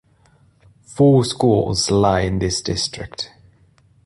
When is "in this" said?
2.21-2.63